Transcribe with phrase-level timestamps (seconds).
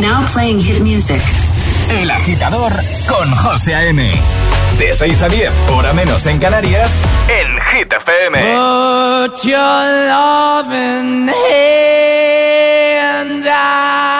[0.00, 1.20] Now playing hit music.
[2.00, 2.72] El agitador
[3.06, 4.10] con José A.M.
[4.78, 6.90] De 6 a 10, hora menos en Canarias,
[7.28, 8.38] en Hit FM.
[8.38, 14.19] Put your loving hand out,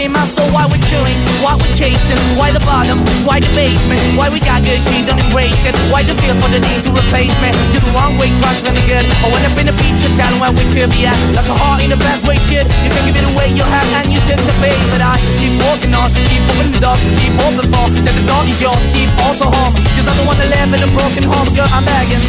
[0.27, 0.49] soul.
[0.51, 4.63] Why we're chilling, why we're chasing, why the bottom, why the basement, why we got
[4.63, 5.75] good, she don't embrace it.
[5.89, 7.49] Why the feel for the need to replace me?
[7.71, 9.05] You're the wrong way, trying to good.
[9.23, 11.17] I went up in the feature town where we could be at.
[11.33, 12.67] Like a heart in the best way, shit.
[12.83, 14.77] You can give it away, you have, and you take the bait.
[14.91, 18.43] But I keep walking on, keep moving the door, keep open for that the door
[18.45, 19.73] is yours, keep also home.
[19.95, 22.23] Cause I'm the one that live in a broken home, girl, I'm begging.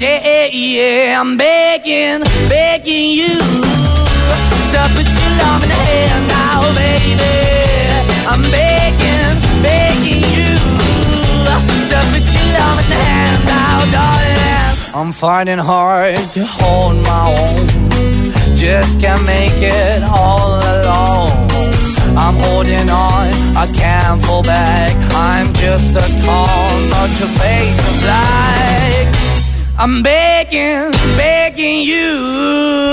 [0.00, 3.97] Yeah, Yeah, yeah, I'm begging, begging you
[4.72, 7.36] to put your love in the hand now, baby.
[8.30, 10.52] I'm begging, begging you
[11.90, 14.38] to put your love in the hand now, darling.
[14.94, 17.66] I'm finding hard to hold my own,
[18.56, 21.30] just can't make it all alone.
[22.16, 24.92] I'm holding on, I can't fall back.
[25.14, 29.06] I'm just a call, not your face of black.
[29.78, 32.92] I'm begging, begging you,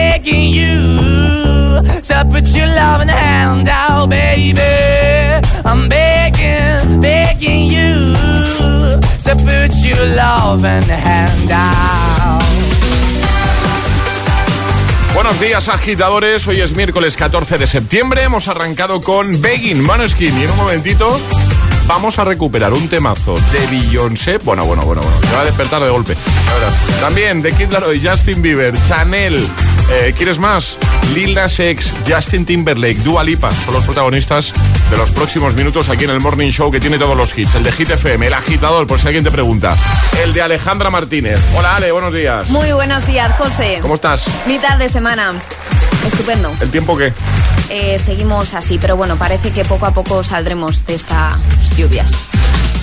[15.13, 16.47] Buenos días, agitadores.
[16.47, 18.23] Hoy es miércoles 14 de septiembre.
[18.23, 21.19] Hemos arrancado con Begging Maneskin y en un momentito
[21.87, 24.37] vamos a recuperar un temazo de Beyoncé.
[24.37, 25.17] Bueno, bueno, bueno, bueno.
[25.27, 26.15] Se va a despertar de golpe.
[26.99, 29.47] También de Kid Laroi, Justin Bieber, Chanel.
[29.89, 30.77] Eh, ¿Quieres más?
[31.13, 34.53] Lil Nas X, Justin Timberlake, Dua Lipa son los protagonistas
[34.89, 37.55] de los próximos minutos aquí en el Morning Show que tiene todos los hits.
[37.55, 39.75] El de Hit FM, el agitador, por si alguien te pregunta.
[40.23, 41.39] El de Alejandra Martínez.
[41.57, 42.49] Hola Ale, buenos días.
[42.49, 43.79] Muy buenos días, José.
[43.81, 44.25] ¿Cómo estás?
[44.47, 45.33] Mitad de semana.
[46.05, 46.51] Estupendo.
[46.61, 47.13] ¿El tiempo qué?
[47.69, 51.37] Eh, seguimos así, pero bueno, parece que poco a poco saldremos de estas
[51.77, 52.13] lluvias.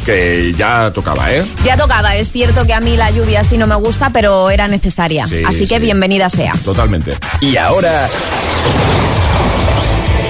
[0.04, 1.44] Que ya tocaba, ¿eh?
[1.64, 4.68] Ya tocaba, es cierto que a mí la lluvia sí no me gusta, pero era
[4.68, 5.26] necesaria.
[5.26, 5.80] Sí, así que sí.
[5.80, 6.54] bienvenida sea.
[6.64, 7.16] Totalmente.
[7.40, 8.08] Y ahora...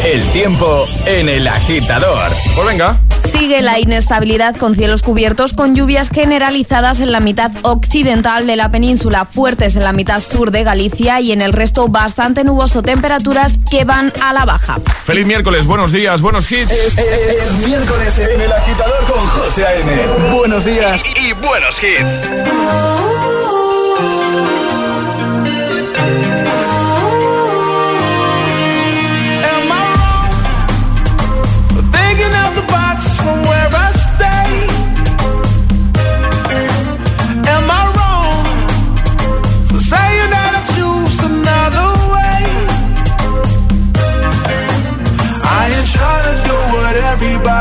[0.04, 2.32] El tiempo en el agitador.
[2.54, 2.98] Pues venga.
[3.30, 8.70] Sigue la inestabilidad con cielos cubiertos con lluvias generalizadas en la mitad occidental de la
[8.70, 13.54] península, fuertes en la mitad sur de Galicia y en el resto bastante nuboso, temperaturas
[13.70, 14.78] que van a la baja.
[15.04, 16.72] Feliz miércoles, buenos días, buenos hits.
[16.72, 20.32] Es, miércoles en el agitador con José A.M.
[20.32, 23.37] Buenos días y buenos hits.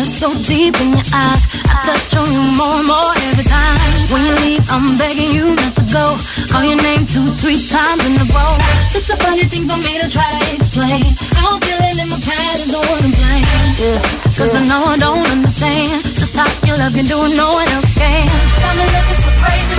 [0.00, 1.44] so deep in your eyes.
[1.68, 3.76] I touch on you more and more every time.
[4.08, 6.16] When you leave, I'm begging you not to go.
[6.48, 8.56] Call your name two, three times in a row.
[8.88, 11.04] Such a funny thing for me to try to explain.
[11.36, 13.44] How I'm feeling in my pad is all one to blame.
[13.76, 14.00] Yeah,
[14.32, 17.92] Cause I know I don't understand just how you love you, do no one else
[17.92, 18.24] can.
[18.64, 19.71] Got me looking for crazy.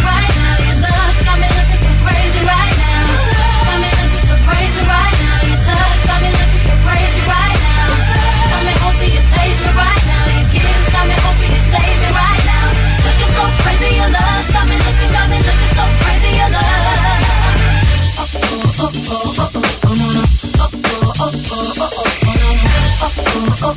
[23.63, 23.71] When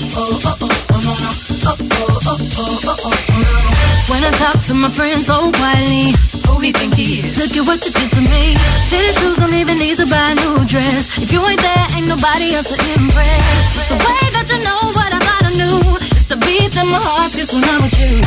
[4.27, 6.11] I talk to my friends oh, so quietly,
[6.43, 7.39] who he think he is?
[7.39, 8.59] Look at what you did to me.
[8.91, 11.23] Tennis shoes don't even need to buy a new dress.
[11.23, 13.87] If you ain't there, ain't nobody else to impress.
[13.87, 15.71] The way that you know what I about to do,
[16.19, 18.27] it's the beat in my heart just when I'm with you.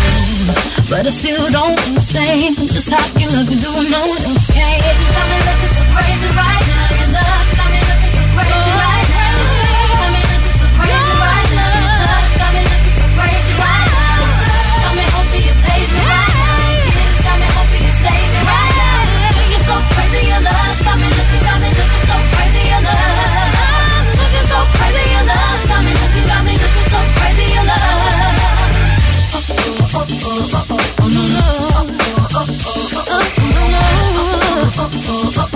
[0.88, 4.80] But I still don't understand just how you look and do no escape.
[4.80, 6.59] Tell me, look, it's a crazy ride.
[35.12, 35.49] oh, oh.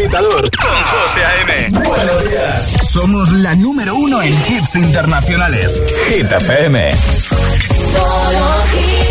[0.00, 1.68] Agitador con José A.M.
[1.84, 2.76] Buenos días.
[2.90, 5.82] Somos la número uno en hits internacionales.
[6.08, 6.90] Hit FM.
[6.92, 9.10] Solo hit,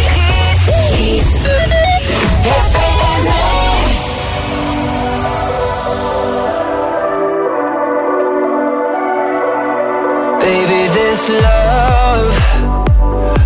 [10.39, 12.33] Baby, this love,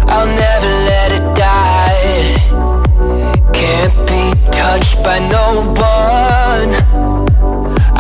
[0.08, 2.38] I'll never let it die.
[3.52, 7.13] Can't be touched by no one.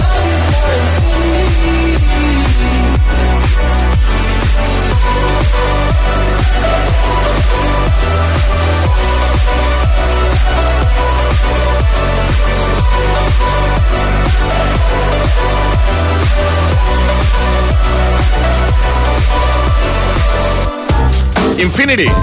[0.00, 0.49] love you.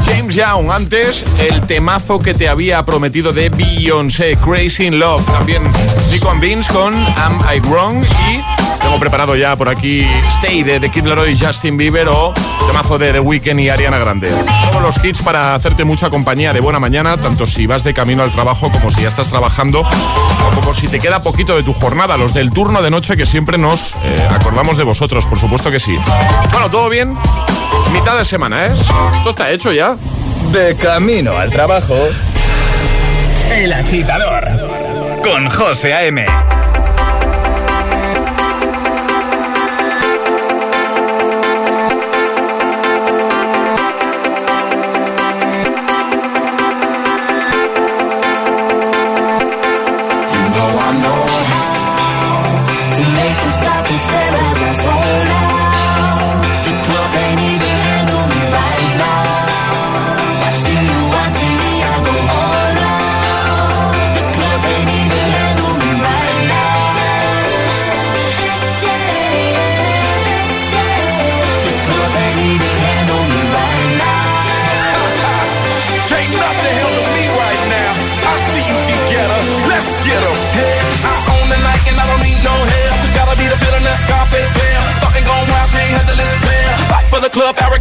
[0.03, 0.71] James Young.
[0.71, 5.23] Antes, el temazo que te había prometido de Beyoncé, Crazy in Love.
[5.27, 5.61] También
[6.11, 8.03] Nico and con Am I Wrong.
[8.03, 8.56] Y
[8.87, 12.33] tengo preparado ya por aquí Stay de The Kid Laroi y Justin Bieber o
[12.67, 14.31] temazo de The Weeknd y Ariana Grande.
[14.71, 18.23] Todos los hits para hacerte mucha compañía de buena mañana, tanto si vas de camino
[18.23, 21.73] al trabajo como si ya estás trabajando o como si te queda poquito de tu
[21.73, 22.15] jornada.
[22.15, 25.81] Los del turno de noche que siempre nos eh, acordamos de vosotros, por supuesto que
[25.81, 25.97] sí.
[26.53, 27.13] Bueno, ¿todo bien?
[27.91, 28.71] Mitad de semana, ¿eh?
[29.17, 29.97] Esto está hecho ya.
[30.53, 31.97] De camino al trabajo.
[33.51, 34.47] El agitador.
[35.23, 36.25] Con José A.M.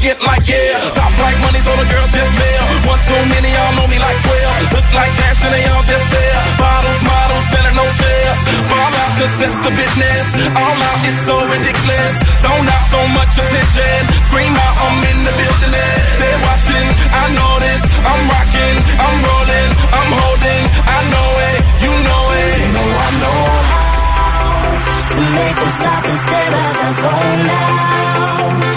[0.06, 0.78] get like yeah.
[0.94, 2.64] Top like money, so the girls just mail.
[2.86, 4.74] One too many, y'all know me like 12.
[4.78, 6.38] Look like cash and they all just there.
[6.62, 8.38] Bottles, models, better no shares.
[8.70, 10.26] Fall out, cause that's the business.
[10.54, 12.14] All out is so ridiculous.
[12.38, 14.00] Zone out so much attention.
[14.30, 15.74] Scream out, I'm in the building.
[15.74, 17.82] They're watching, I know this.
[18.06, 20.62] I'm rocking, I'm rolling, I'm holding.
[20.86, 22.54] I know it, you know it.
[22.62, 23.42] You know I know
[23.74, 23.96] how
[25.16, 27.96] to make them stop and stare as I zone out.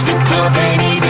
[0.10, 1.09] The club ain't even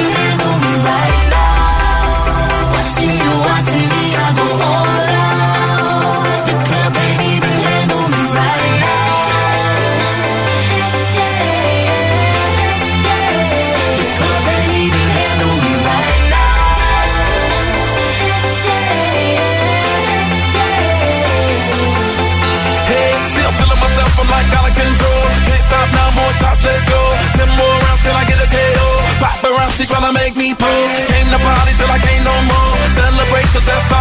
[30.60, 30.91] pose.
[31.12, 32.76] Came to party till I can't no more.
[33.00, 33.98] Celebrate, cause that's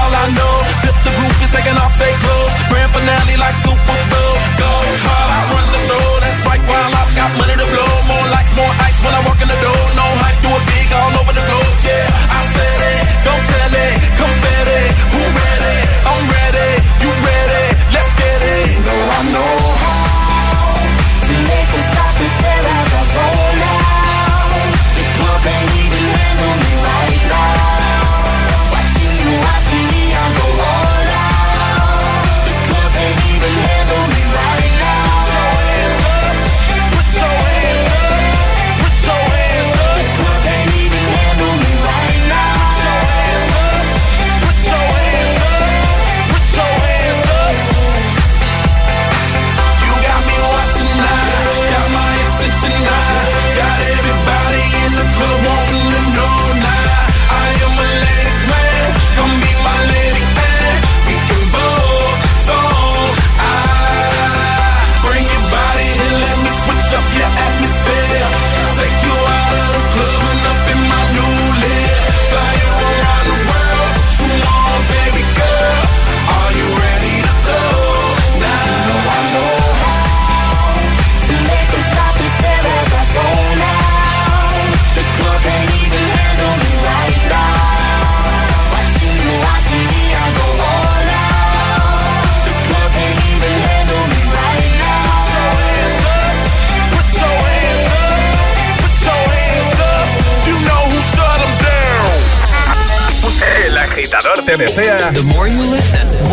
[104.48, 105.12] te desea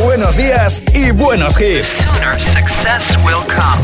[0.05, 1.97] buenos días y buenos hits.
[1.97, 3.81] sooner success will come.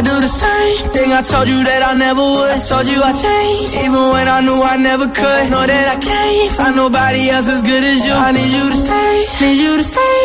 [0.00, 2.50] I do the same thing I told you that I never would.
[2.50, 5.50] I told you I changed, even when I knew I never could.
[5.50, 8.12] Know that I can't find nobody else as good as you.
[8.12, 10.19] I need you to stay, need you to stay.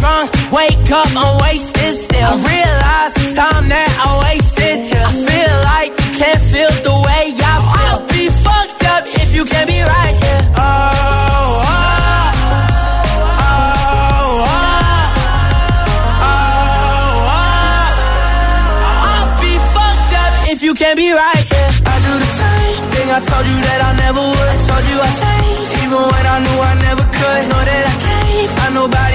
[0.00, 2.24] Drunk, wake up, I'm wasted still.
[2.24, 4.80] I realize the time that I wasted.
[4.96, 8.00] I feel like you can't feel the way I feel.
[8.00, 10.42] I'll be fucked up if you can't be right here.
[10.56, 12.32] Oh, oh,
[13.44, 14.40] oh,
[16.24, 16.48] oh.
[19.04, 21.70] I'll be fucked up if you can't be right here.
[21.84, 24.48] I do the same thing I told you that I never would.
[24.48, 26.99] I told you I changed, even when I knew I never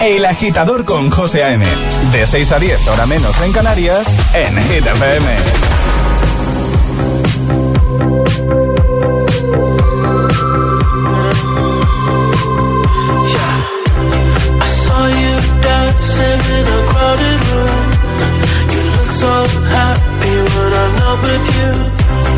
[0.00, 1.66] El agitador con José A.M.
[2.12, 4.86] De 6 a 10, hora menos en Canarias, en Hit
[19.10, 22.09] So happy when I'm not with you.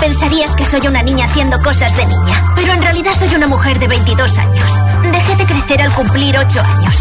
[0.00, 3.78] Pensarías que soy una niña haciendo cosas de niña, pero en realidad soy una mujer
[3.78, 4.72] de 22 años.
[5.12, 6.94] Dejé de crecer al cumplir 8 años.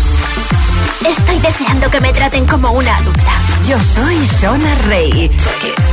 [1.08, 3.32] Estoy deseando que me traten como una adulta.
[3.68, 5.30] Yo soy Shona Rey.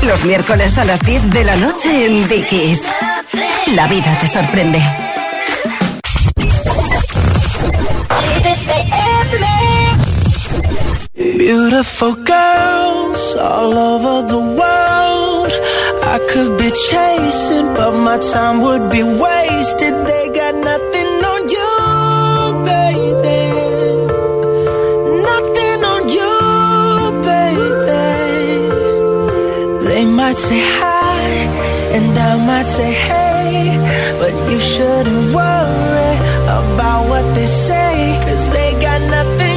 [0.02, 2.82] Los miércoles a las 10 de la noche en Dickies.
[3.74, 4.82] La vida te sorprende.
[11.14, 15.03] Beautiful girls all over the world.
[16.14, 19.94] I could be chasing, but my time would be wasted.
[20.06, 21.72] They got nothing on you,
[22.70, 23.42] baby.
[25.30, 26.34] Nothing on you,
[27.30, 28.06] baby.
[29.88, 31.18] They might say hi,
[31.96, 33.76] and I might say hey,
[34.20, 36.14] but you shouldn't worry
[36.58, 39.53] about what they say, cause they got nothing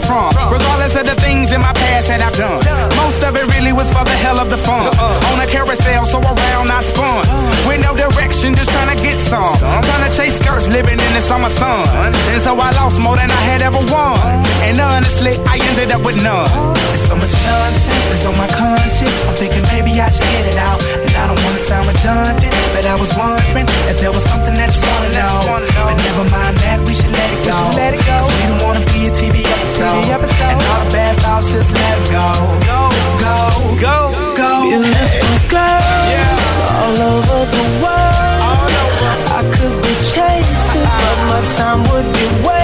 [0.00, 0.52] coming from.
[0.52, 2.64] Regardless of the things in my past that I've done.
[2.96, 4.88] Most of it really was for the hell of the fun.
[4.88, 5.30] Uh-uh.
[5.32, 7.20] On a carousel, so around I spun.
[7.68, 9.56] With no direction, just trying to get some.
[9.60, 12.14] Trying to chase skirts, living in the summer sun.
[12.32, 14.16] And so I lost more than I had ever won.
[14.64, 16.48] And honestly, I ended up with none.
[16.48, 19.16] There's so much nonsense is on my conscience.
[19.28, 20.80] I'm thinking maybe I should get it out.
[21.04, 24.70] And I don't wanna sound redundant, but I was wondering if there was something that
[24.72, 25.36] you wanna know.
[25.84, 27.58] But never mind that, we should let it go.
[27.76, 28.16] Let it go.
[28.24, 30.08] we don't wanna be a TV episode.
[30.08, 32.28] And all the bad thoughts, just let go.
[32.70, 32.80] Go,
[33.24, 33.38] go,
[33.80, 33.96] go,
[34.36, 34.50] go.
[34.62, 38.98] Beautiful girls all over the world.
[39.36, 42.63] I could be chasing, but my time would be wasted.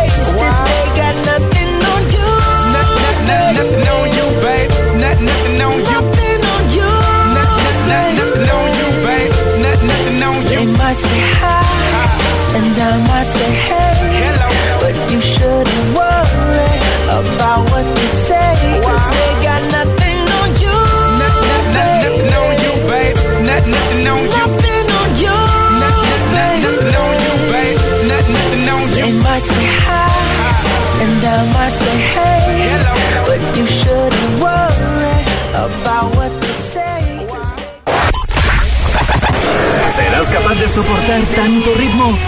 [40.20, 42.18] ¿Serás capaz de soportar tanto ritmo?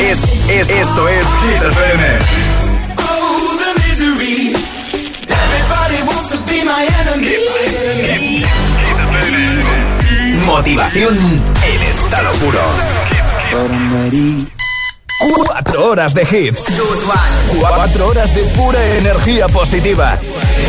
[0.00, 2.18] Es, es, esto es Hit FM.
[10.46, 12.60] Motivación en estado puro.
[15.46, 16.64] Cuatro horas de hits.
[17.60, 20.18] Cuatro horas de pura energía positiva.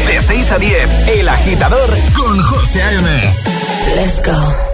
[0.07, 3.09] De 6 a 10, El Agitador con José A.M.
[3.95, 4.69] Let's go.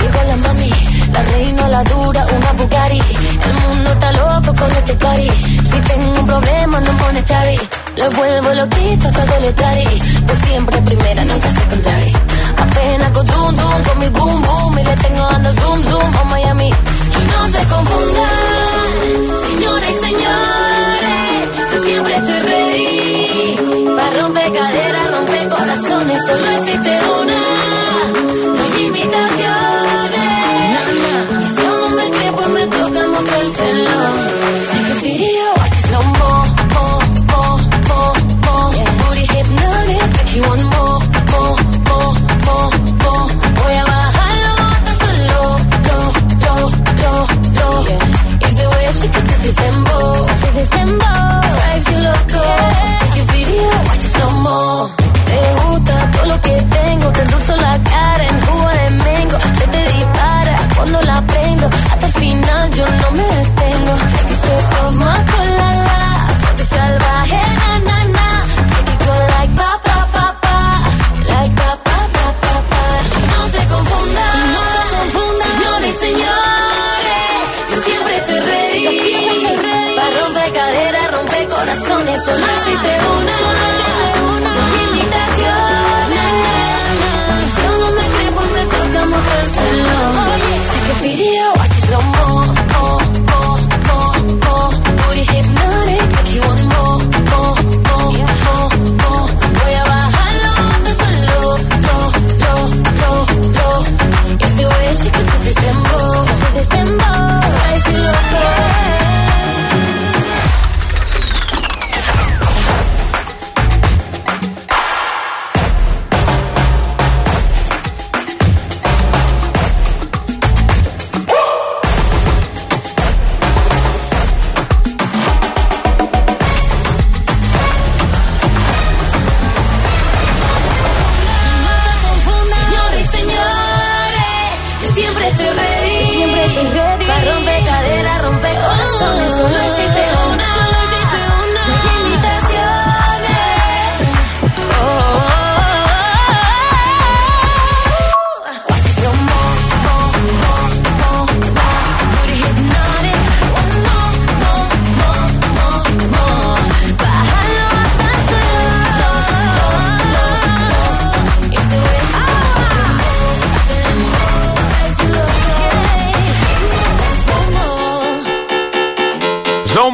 [0.00, 0.70] Llegó la mami,
[1.12, 3.02] la reina, la dura, una Bugatti.
[3.46, 5.30] El mundo está loco con este party.
[5.64, 7.58] Si tengo un problema, no monetary.
[7.96, 10.02] Le vuelvo loquito todo le tari.
[10.26, 12.12] Pues siempre primera, nunca secondary.
[12.58, 14.08] Apenas con zoom, zoom, con mi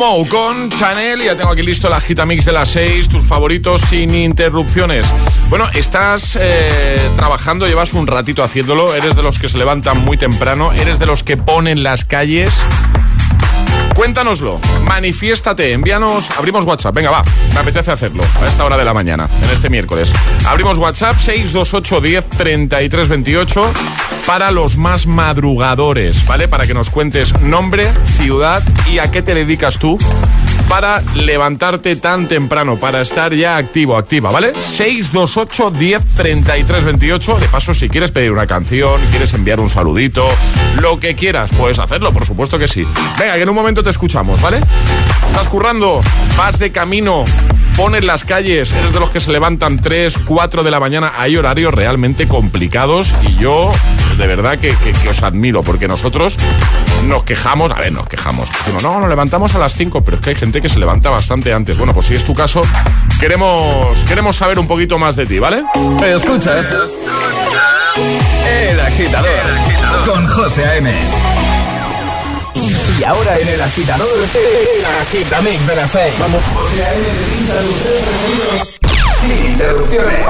[0.02, 1.22] Con Chanel.
[1.22, 5.06] Ya tengo aquí listo la gita mix de las 6, tus favoritos sin interrupciones.
[5.48, 10.16] Bueno, estás eh, trabajando, llevas un ratito haciéndolo, eres de los que se levantan muy
[10.16, 12.52] temprano, eres de los que ponen las calles.
[13.94, 17.22] Cuéntanoslo, manifiéstate, envíanos, abrimos WhatsApp, venga va,
[17.54, 20.12] me apetece hacerlo a esta hora de la mañana, en este miércoles.
[20.46, 23.72] Abrimos WhatsApp 628 10 33 28
[24.26, 26.48] para los más madrugadores, ¿vale?
[26.48, 29.98] Para que nos cuentes nombre, ciudad y a qué te dedicas tú
[30.68, 34.54] para levantarte tan temprano, para estar ya activo, activa, ¿vale?
[34.62, 37.38] 628 10 33 28.
[37.40, 40.26] De paso, si quieres pedir una canción, quieres enviar un saludito,
[40.80, 42.86] lo que quieras, puedes hacerlo, por supuesto que sí.
[43.18, 44.60] Venga, que en un momento te escuchamos, ¿vale?
[45.28, 46.00] ¿Estás currando?
[46.36, 47.24] ¿Vas de camino?
[47.76, 51.36] pones las calles, eres de los que se levantan 3, 4 de la mañana, hay
[51.36, 53.72] horarios realmente complicados y yo
[54.16, 54.74] de verdad que,
[55.08, 56.36] os admiro porque nosotros
[57.04, 58.50] nos quejamos, a ver, nos quejamos,
[58.82, 61.52] no, nos levantamos a las 5, pero es que hay gente que se levanta bastante
[61.52, 61.76] antes.
[61.78, 62.62] Bueno, pues si es tu caso,
[63.20, 65.62] queremos, queremos saber un poquito más de ti, ¿vale?
[66.04, 66.66] Escuchas
[68.46, 69.30] El Agitador,
[70.06, 70.92] con José A.M.
[72.98, 76.14] Y ahora en el agitador, el agitamix de las 6.
[76.20, 77.06] Vamos, José A.M.
[79.26, 80.26] Sin interrupciones.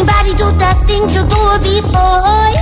[0.00, 2.56] anybody do that thing you do it before?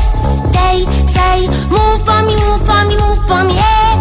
[0.51, 0.83] They
[1.15, 3.95] say, move for me, move for me, move for me, hey.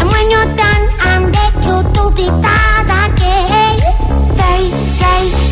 [0.00, 2.32] And when you're done, I'm there to do it
[3.04, 3.76] again.
[4.40, 4.62] They
[4.98, 5.43] say,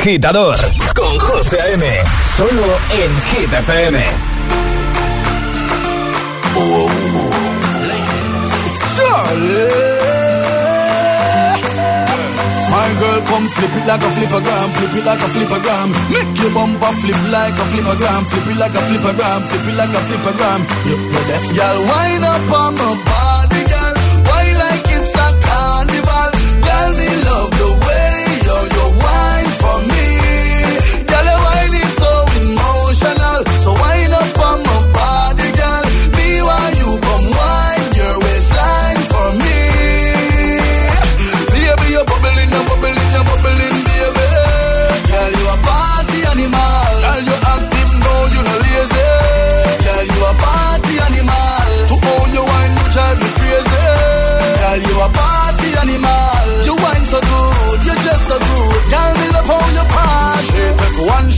[0.00, 0.56] agitador
[0.94, 1.84] con José A.M.
[2.34, 3.98] Solo en Hit FM.
[12.70, 15.88] My girl, come flip it like a flippergram, flip it like a flippergram.
[16.08, 19.90] Make your bumper flip like a flippergram, flip it like a flippergram, flip it like
[19.90, 20.60] a flippergram.
[20.88, 21.20] You know
[21.90, 23.89] wind up on my body, girl?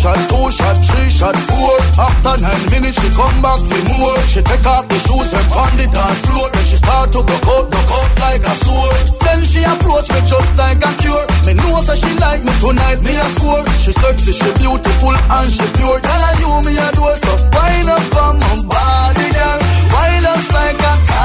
[0.03, 1.79] Shot, two shot, three shot, four.
[1.95, 4.19] After nine minutes, she come back for more.
[4.27, 6.51] She take off the shoes and pound the dance floor.
[6.51, 8.99] Then she start to go out, go out like a sword.
[9.23, 11.27] Then she approach me just like a cure.
[11.47, 13.63] Me know that she like me tonight, me a score.
[13.79, 16.03] She sexy, she beautiful and she pure.
[16.03, 19.59] Tell her you me a door, so wind up on my body, girl.
[19.95, 21.22] Wind up like a.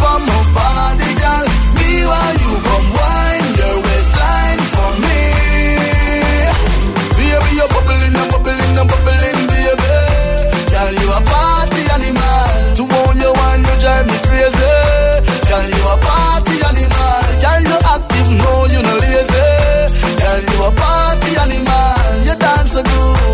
[0.00, 1.46] wine body, girl.
[2.40, 5.20] You come wine your waistline for me.
[7.16, 9.92] Baby, you're bubbling bubbling bubbling, baby.
[10.72, 12.48] Girl, you a party animal.
[12.78, 14.74] To own one, you drive me crazy.
[15.48, 17.20] Girl, you a party animal.
[17.44, 19.46] Girl, you active, no, you no lazy.
[20.20, 21.96] Girl, you a party animal.
[22.26, 23.29] You dance so good,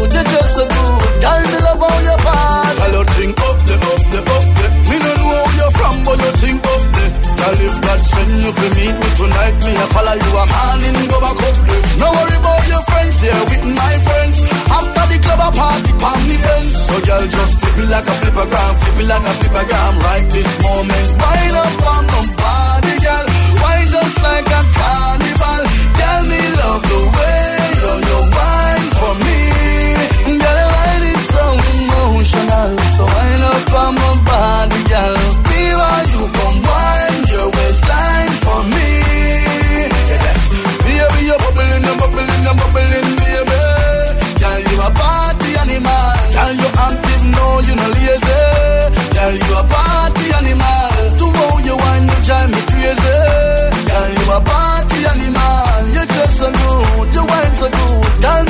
[8.56, 10.32] send you meet me tonight, me I follow you.
[10.36, 11.76] I'm morning, go back up the.
[12.00, 14.36] No worry about your friends, they're with my friends.
[14.72, 16.76] After the club, a party, palm the ends.
[16.86, 19.92] So girl, just flip it like a flippergram, flip it like a flippergram.
[20.06, 23.26] Right this moment, wind up on my body, girl.
[23.60, 25.62] Wine just like a carnival.
[26.00, 27.35] Tell me love the way
[46.66, 48.42] you active, no, you no lazy.
[49.14, 50.92] Girl, you a party animal.
[51.18, 53.16] To how you wine, you drive me crazy.
[53.88, 55.82] Girl, you a party animal.
[55.94, 58.12] You just so good, you wine so good.
[58.22, 58.45] Girl,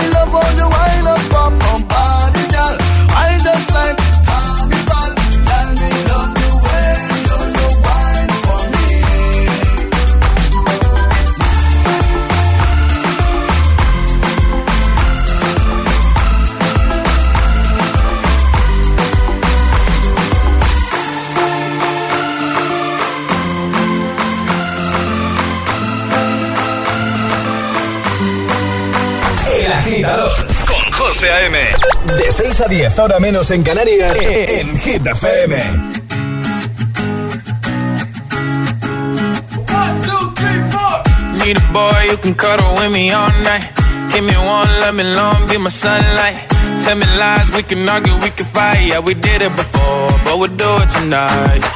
[31.16, 31.56] José A.M.
[32.18, 35.56] De 6 a 10, ahora menos en Canarias, en Hit FM.
[41.38, 43.64] Need a boy you can cuddle with me all night.
[44.12, 46.36] Give me one, let me long, be my sunlight.
[46.84, 48.86] Tell me lies, we can argue, we can fight.
[48.86, 51.75] Yeah, we did it before, but we'll do it tonight.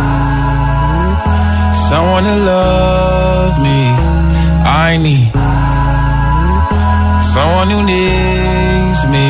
[1.91, 3.81] someone to love me.
[4.63, 5.27] I need
[7.33, 9.27] someone who needs me.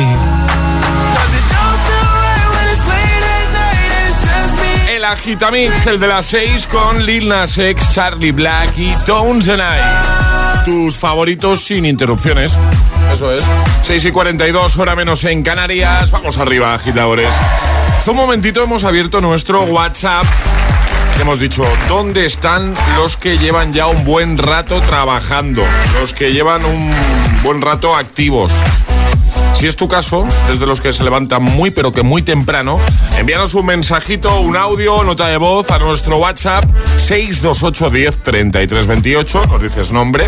[4.94, 9.60] El Agitamix, el de las 6 con Lil Nas X, Charlie Black y Tones and
[9.60, 10.64] I.
[10.64, 12.60] Tus favoritos sin interrupciones.
[13.12, 13.44] Eso es.
[13.82, 16.12] 6 y 42, hora menos en Canarias.
[16.12, 17.34] Vamos arriba, agitadores.
[17.98, 20.26] Hace un momentito hemos abierto nuestro WhatsApp.
[21.20, 25.62] Hemos dicho, ¿dónde están los que llevan ya un buen rato trabajando?
[26.00, 26.90] Los que llevan un
[27.42, 28.52] buen rato activos.
[29.62, 32.80] Si es tu caso, desde los que se levantan muy pero que muy temprano,
[33.16, 39.46] envíanos un mensajito, un audio, nota de voz a nuestro WhatsApp 628 10 33 28.
[39.46, 40.24] Nos dices nombre,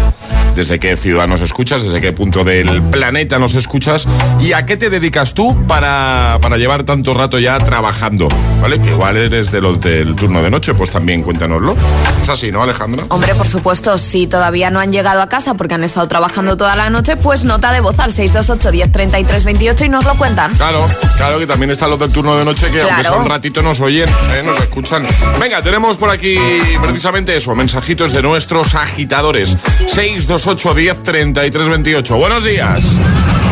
[0.54, 4.06] desde qué ciudad nos escuchas, desde qué punto del planeta nos escuchas
[4.38, 8.28] y a qué te dedicas tú para, para llevar tanto rato ya trabajando.
[8.62, 8.76] ¿Vale?
[8.76, 11.76] Igual eres de los del turno de noche, pues también cuéntanoslo.
[12.22, 13.04] Es así, ¿no, Alejandra?
[13.08, 16.76] Hombre, por supuesto, si todavía no han llegado a casa porque han estado trabajando toda
[16.76, 18.92] la noche, pues nota de voz al 628 10
[19.26, 20.54] 3328 y nos lo cuentan.
[20.56, 23.62] Claro, claro que también están los del turno de noche que aunque sea un ratito
[23.62, 24.42] nos oyen, ¿eh?
[24.44, 25.06] nos escuchan.
[25.40, 26.36] Venga, tenemos por aquí
[26.80, 29.56] precisamente eso, mensajitos de nuestros agitadores.
[29.86, 32.16] 628 10 3328.
[32.16, 32.84] Buenos días.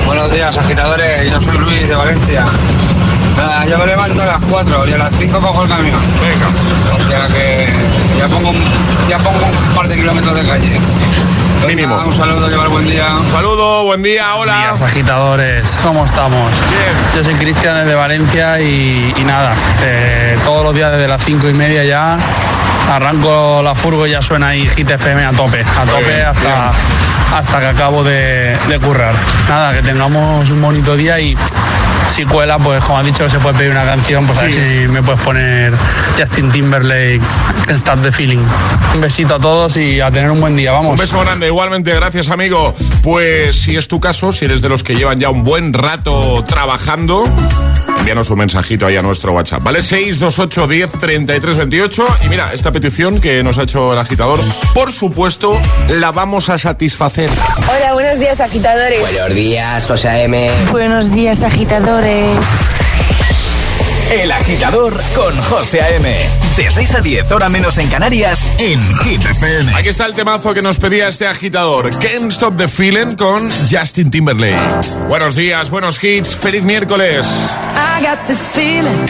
[0.07, 1.31] Buenos días, agitadores.
[1.31, 2.45] Yo soy Luis de Valencia.
[3.37, 5.99] Nada, yo me levanto a las 4 y a las 5 cojo el camión.
[6.21, 6.49] Venga.
[6.95, 7.69] O sea que
[8.19, 8.53] ya pongo,
[9.09, 10.81] ya pongo un par de kilómetros de calle.
[11.67, 11.97] Mínimo.
[12.05, 13.17] un saludo, llevar buen día.
[13.17, 14.53] Un saludo, buen día, hola.
[14.55, 15.79] Buenos días, agitadores.
[15.83, 16.51] ¿Cómo estamos?
[17.15, 21.49] Yo soy Cristian desde Valencia y, y nada, eh, todos los días desde las cinco
[21.49, 22.19] y media ya
[22.91, 26.73] arranco la furgo y ya suena ahí Hit FM a tope, a tope bien, hasta,
[27.37, 29.15] hasta que acabo de, de currar.
[29.49, 31.37] Nada, que tengamos un bonito día y
[32.09, 34.59] si cuela, pues como has dicho, se puede pedir una canción, pues a ver Sí.
[34.83, 35.73] si me puedes poner
[36.19, 37.21] Justin Timberlake,
[37.69, 38.45] Stop the Feeling.
[38.95, 40.91] Un besito a todos y a tener un buen día, vamos.
[40.93, 42.75] Un beso grande, igualmente, gracias amigo.
[43.03, 46.45] Pues si es tu caso, si eres de los que llevan ya un buen rato
[46.47, 47.25] trabajando,
[48.03, 49.81] envíanos un mensajito ahí a nuestro WhatsApp, ¿vale?
[49.81, 52.07] 628 10 33 28.
[52.25, 54.41] Y mira, esta petición que nos ha hecho el agitador,
[54.75, 57.31] por supuesto, la vamos a satisfacer.
[57.73, 59.01] Hola, buenos días, agitadores.
[59.01, 60.51] Buenos días, José A.M.
[60.73, 62.39] Buenos días, agitadores.
[64.13, 66.17] El agitador con José A.M.
[66.55, 69.75] De 6 a 10, hora menos en Canarias, en Hit FM.
[69.75, 71.89] Aquí está el temazo que nos pedía este agitador.
[71.99, 74.61] Can't Stop the Feeling con Justin Timberlake.
[75.09, 77.27] Buenos días, buenos hits, feliz miércoles.
[77.75, 79.09] I got this feeling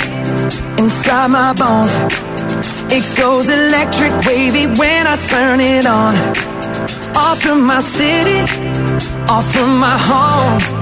[0.78, 1.98] inside my bones.
[2.92, 6.14] It goes electric wavy when I turn it on.
[7.16, 8.40] Off from my city,
[9.28, 10.82] off from my home.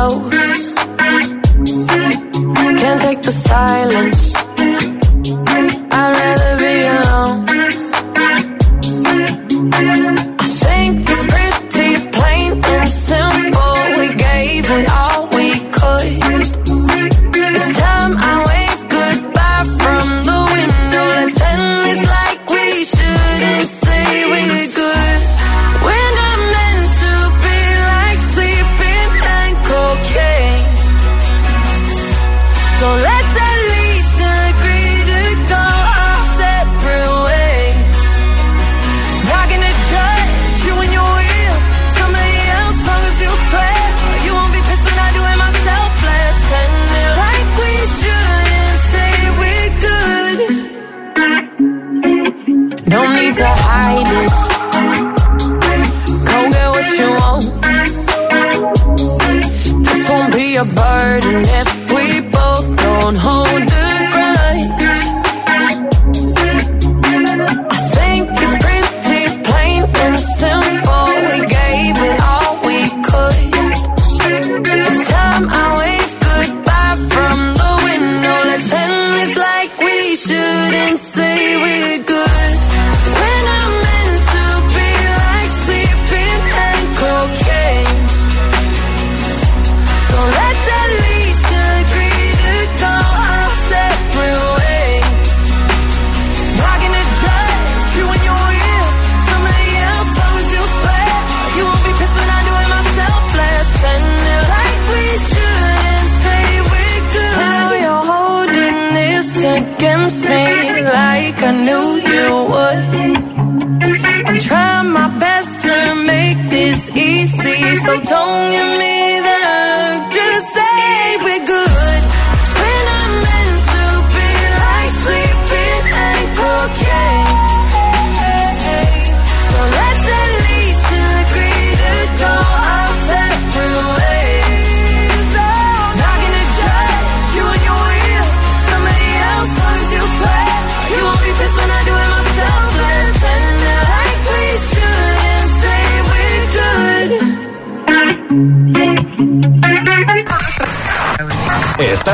[0.00, 0.74] close.
[2.80, 4.29] Can't take the silence.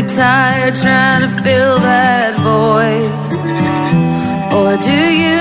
[0.00, 3.10] you tired trying to fill that void?
[4.52, 5.39] Or do you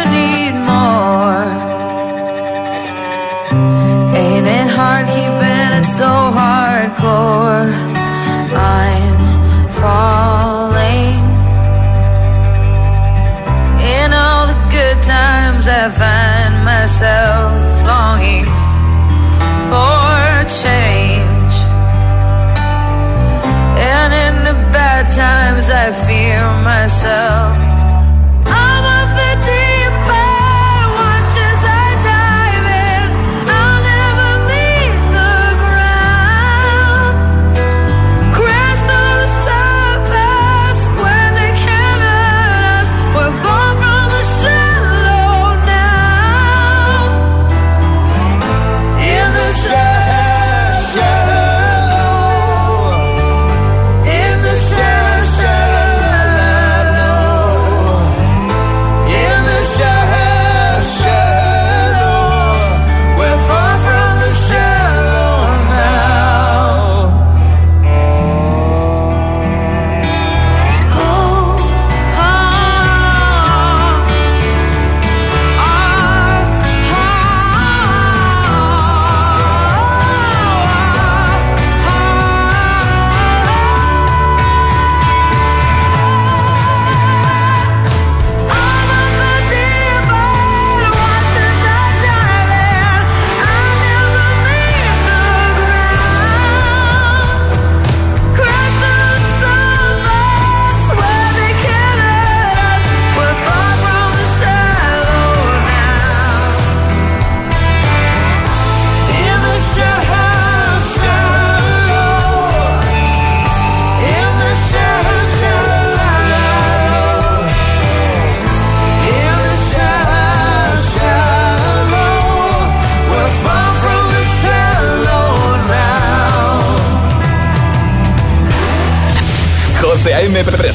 [27.02, 27.39] myself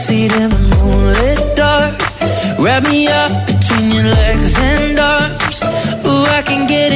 [0.00, 1.94] backseat in the moonlit dark.
[2.58, 5.62] Wrap me up between your legs and arms.
[6.06, 6.89] Ooh, I can get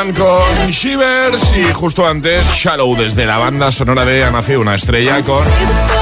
[0.00, 5.22] Con Shivers y justo antes Shallow desde la banda sonora de Ha nacido una estrella
[5.22, 5.46] con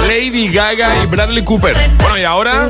[0.07, 1.77] Lady Gaga y Bradley Cooper.
[2.01, 2.69] Bueno, y ahora...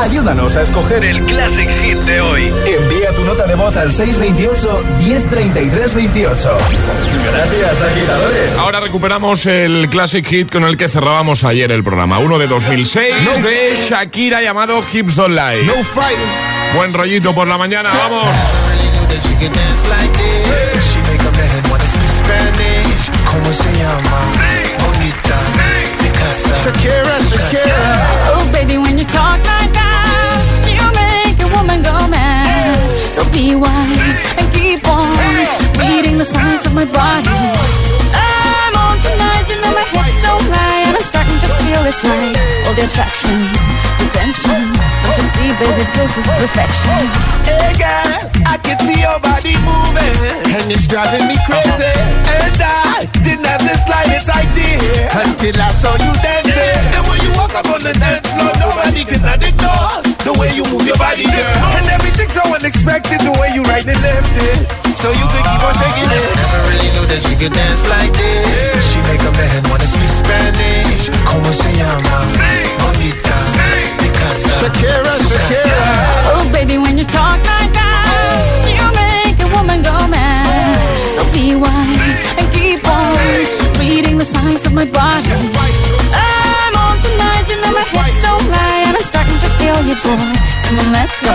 [0.00, 2.46] Ayúdanos a escoger el Classic Hit de hoy.
[2.46, 6.58] Envía tu nota de voz al 628 1033 28.
[7.30, 8.56] Gracias, agitadores.
[8.56, 12.18] Ahora recuperamos el Classic Hit con el que cerrábamos ayer el programa.
[12.18, 15.66] Uno de 2006 de Shakira llamado Hips Don't Lie.
[15.66, 16.16] No fight.
[16.74, 18.67] Buen rollito por la mañana, vamos.
[23.30, 24.18] ¿Cómo se llama?
[24.84, 25.36] Bonita.
[26.64, 27.80] Shakira, Shakira.
[28.34, 32.96] Oh, baby, when you talk like that, you make a woman go mad.
[33.12, 35.16] So be wise and keep on
[35.78, 37.28] reading the signs of my body.
[41.68, 42.36] Feel it's right.
[42.64, 43.36] All the attraction,
[44.00, 44.62] the tension.
[45.04, 47.02] Don't you see, baby, this is perfection.
[47.44, 48.12] Hey girl,
[48.48, 50.16] I can see your body moving,
[50.56, 51.92] and it's driving me crazy.
[51.92, 52.40] Uh-huh.
[52.40, 56.80] And I didn't have the slightest idea until I saw you dancing.
[56.96, 60.64] And when you walk up on the dance floor, nobody can ignore the way you
[60.70, 61.78] move your body, girl.
[61.78, 64.58] And everything's so unexpected, the way you right and left it.
[64.98, 66.24] So you could keep on shaking it.
[66.34, 68.82] Never really knew that she could dance like this.
[68.90, 71.10] She make a man wanna speak Spanish.
[71.24, 72.26] Como se llama?
[72.82, 73.36] Bonita.
[73.98, 74.50] Picasa.
[74.58, 75.78] Shakira, Shakira.
[76.34, 78.74] Oh, baby, when you talk like that, oh.
[78.74, 80.42] you make a woman go mad.
[80.42, 81.14] Oh.
[81.14, 83.14] So be wise and keep on
[83.78, 85.30] reading the signs of my body.
[86.10, 89.27] I'm on tonight, you know my hips don't lie, and I'm starting
[89.68, 90.16] to feel you, boy.
[90.64, 91.34] Come on, let's go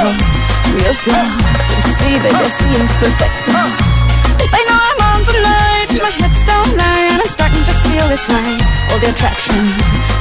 [0.74, 1.14] real slow.
[1.14, 3.36] Don't you see, baby, see it's perfect.
[4.54, 8.28] I know I'm on tonight, my hips don't lie, and I'm starting to feel it's
[8.30, 8.62] right.
[8.92, 9.62] All the attraction,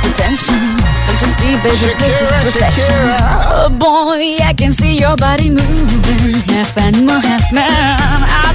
[0.05, 0.61] the tension.
[1.09, 2.85] Don't you see, baby, this is perfection.
[2.85, 3.21] Shakira.
[3.49, 7.65] Oh boy, I can see your body moving, half animal, half man.
[7.69, 8.52] I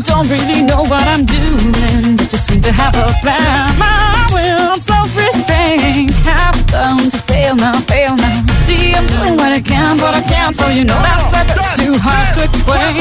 [0.00, 3.78] don't, really know what I'm doing, but just seem to have a plan.
[3.78, 8.42] My will, self-restraint, have come to fail now, fail now.
[8.62, 11.84] See, I'm doing what I can, but I can't, so you know that's a bit
[11.84, 12.96] too hard to explain.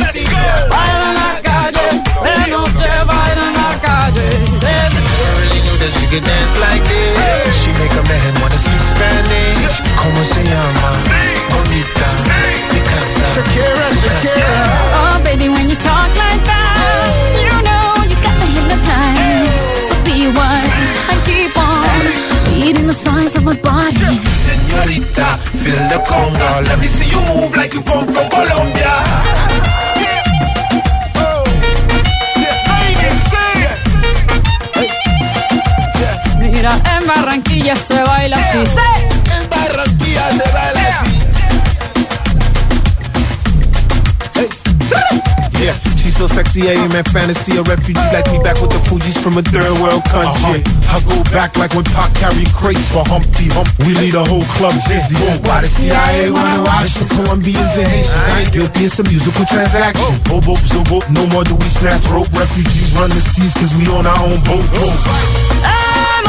[0.00, 0.89] Let's go.
[5.80, 7.56] That she could dance like this.
[7.64, 9.80] She make a man wanna speak Spanish.
[9.96, 10.90] Como se llama?
[11.48, 12.08] Bonita.
[12.70, 13.24] Picasa.
[13.32, 14.60] Shakira, Shakira.
[15.00, 17.08] Oh, baby, when you talk like that,
[17.40, 19.68] you know you got me hypnotized.
[19.88, 22.04] So be wise and keep on
[22.60, 24.20] reading the signs of my body.
[24.44, 26.60] Señorita, feel the conga.
[26.68, 28.92] Let me see you move like you come from Colombia.
[36.60, 38.58] Mira, en Barranquilla se baila así.
[38.58, 41.10] En Barranquilla se baila así.
[45.58, 47.56] Yeah, she's so sexy, I am in fantasy.
[47.56, 50.60] A refugee like me back with the Fugees from a third world country.
[50.92, 53.72] I go back like when Pac carried crates for Humpty Hump.
[53.88, 55.16] We lead a whole club dizzy.
[55.48, 58.28] Why the CIA wanna watch the Colombians and Haitians?
[58.28, 60.04] I ain't guilty, it's a musical transaction.
[60.28, 62.28] Oh, boop, so boop, no more do we snatch rope.
[62.36, 64.60] Refugees run the seas cause we on our own boat.
[65.64, 65.79] I'm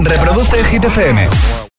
[0.00, 1.57] Reproduce Hit FM